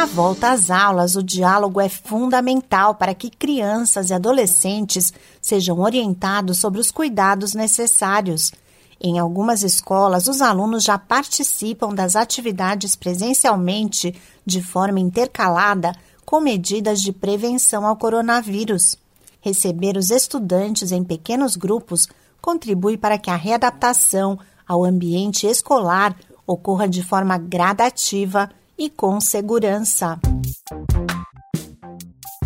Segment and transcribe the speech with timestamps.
[0.00, 5.12] na volta às aulas, o diálogo é fundamental para que crianças e adolescentes
[5.42, 8.50] sejam orientados sobre os cuidados necessários.
[8.98, 15.92] Em algumas escolas, os alunos já participam das atividades presencialmente de forma intercalada
[16.24, 18.96] com medidas de prevenção ao coronavírus.
[19.38, 22.08] Receber os estudantes em pequenos grupos
[22.40, 28.48] contribui para que a readaptação ao ambiente escolar ocorra de forma gradativa
[28.80, 30.18] e com segurança.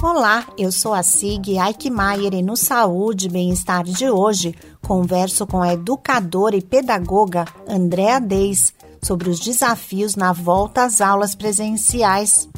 [0.03, 4.53] Olá, eu sou a Sig Eichmeier e no Saúde e Bem-Estar de hoje
[4.85, 11.37] converso com a educadora e pedagoga Andréa Deis sobre os desafios na volta às aulas
[11.37, 12.49] presenciais.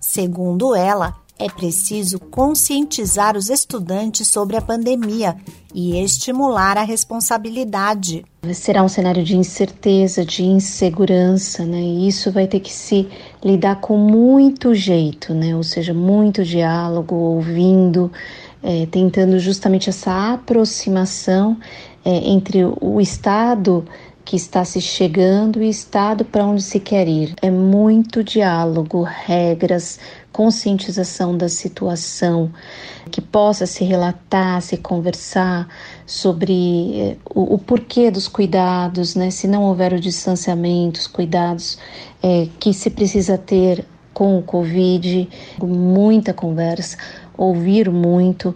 [0.00, 5.34] Segundo ela, é preciso conscientizar os estudantes sobre a pandemia
[5.74, 8.24] e estimular a responsabilidade.
[8.52, 11.80] Será um cenário de incerteza, de insegurança, né?
[11.80, 13.08] E isso vai ter que se
[13.42, 15.56] lidar com muito jeito, né?
[15.56, 18.12] Ou seja, muito diálogo, ouvindo,
[18.62, 21.56] é, tentando justamente essa aproximação
[22.04, 23.84] é, entre o Estado
[24.30, 27.34] que está se chegando e estado para onde se quer ir.
[27.42, 29.98] É muito diálogo, regras,
[30.30, 32.48] conscientização da situação,
[33.10, 35.66] que possa se relatar, se conversar
[36.06, 39.32] sobre eh, o, o porquê dos cuidados, né?
[39.32, 41.76] Se não houver o distanciamento, os cuidados
[42.22, 43.84] é, que se precisa ter
[44.14, 45.28] com o Covid,
[45.60, 46.96] muita conversa,
[47.36, 48.54] ouvir muito,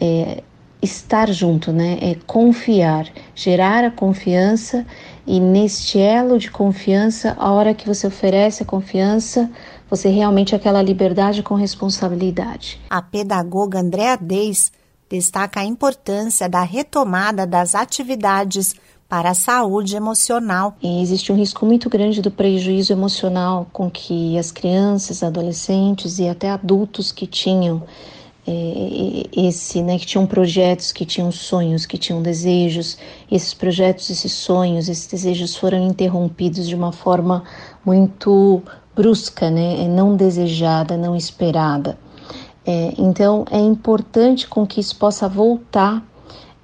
[0.00, 0.44] é,
[0.80, 1.98] estar junto, né?
[2.00, 4.86] É confiar, gerar a confiança
[5.26, 9.50] e neste elo de confiança, a hora que você oferece a confiança,
[9.90, 12.80] você realmente é aquela liberdade com responsabilidade.
[12.88, 14.70] A pedagoga Andréa Deis
[15.08, 18.74] destaca a importância da retomada das atividades
[19.08, 20.76] para a saúde emocional.
[20.82, 26.28] E existe um risco muito grande do prejuízo emocional com que as crianças, adolescentes e
[26.28, 27.82] até adultos que tinham
[29.36, 32.96] esse, né, que tinham projetos, que tinham sonhos, que tinham desejos,
[33.30, 37.42] esses projetos, esses sonhos, esses desejos foram interrompidos de uma forma
[37.84, 38.62] muito
[38.94, 39.84] brusca, né?
[39.84, 41.98] É não desejada, não esperada.
[42.64, 46.02] É, então é importante com que isso possa voltar,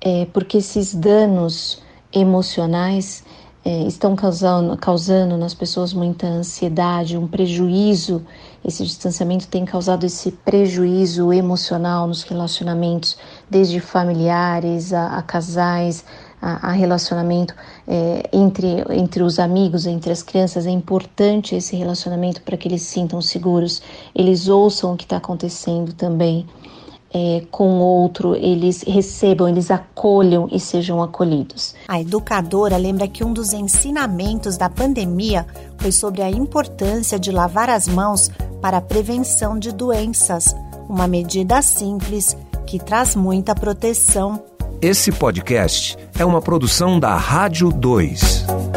[0.01, 1.81] é, porque esses danos
[2.13, 3.25] emocionais
[3.65, 8.25] é, estão causando, causando nas pessoas muita ansiedade, um prejuízo.
[8.65, 13.17] Esse distanciamento tem causado esse prejuízo emocional nos relacionamentos,
[13.49, 16.05] desde familiares a, a casais,
[16.41, 17.55] a, a relacionamento
[17.87, 20.67] é, entre, entre os amigos, entre as crianças.
[20.67, 23.81] É importante esse relacionamento para que eles sintam seguros,
[24.13, 26.47] eles ouçam o que está acontecendo também.
[27.15, 31.75] É, com o outro, eles recebam, eles acolham e sejam acolhidos.
[31.87, 35.47] A educadora lembra que um dos ensinamentos da pandemia
[35.77, 38.31] foi sobre a importância de lavar as mãos
[38.61, 40.57] para a prevenção de doenças,
[40.89, 42.37] uma medida simples
[42.67, 44.41] que traz muita proteção
[44.83, 48.72] esse podcast é uma produção da Rádio 2.